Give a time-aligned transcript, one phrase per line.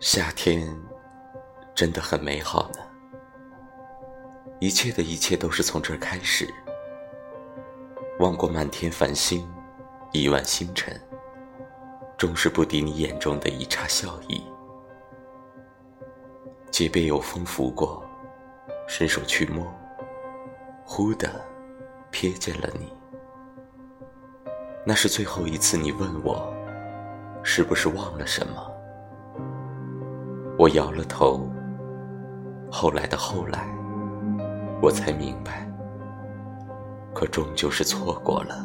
[0.00, 0.68] 夏天
[1.74, 2.80] 真的很美好呢，
[4.60, 6.46] 一切的一切都是从这儿开始。
[8.18, 9.50] 望过满天繁星，
[10.12, 11.00] 亿万星辰，
[12.18, 14.44] 终是不敌你眼中的一刹笑意。
[16.70, 18.04] 街边有风拂过，
[18.86, 19.66] 伸手去摸，
[20.84, 21.42] 忽的
[22.12, 22.92] 瞥见了你。
[24.84, 26.54] 那是最后一次，你问我，
[27.42, 28.75] 是不是忘了什么？
[30.58, 31.48] 我摇了头，
[32.70, 33.66] 后来的后来，
[34.80, 35.70] 我才明白，
[37.14, 38.64] 可终究是错过了。